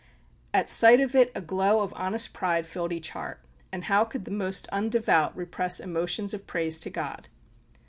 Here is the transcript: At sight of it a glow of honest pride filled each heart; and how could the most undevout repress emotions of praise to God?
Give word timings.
At 0.51 0.67
sight 0.67 0.99
of 0.99 1.13
it 1.13 1.31
a 1.35 1.41
glow 1.41 1.81
of 1.81 1.93
honest 1.95 2.33
pride 2.33 2.65
filled 2.65 2.91
each 2.91 3.11
heart; 3.11 3.39
and 3.71 3.83
how 3.83 4.03
could 4.03 4.25
the 4.25 4.31
most 4.31 4.67
undevout 4.73 5.31
repress 5.37 5.79
emotions 5.79 6.33
of 6.33 6.47
praise 6.47 6.79
to 6.79 6.89
God? 6.89 7.27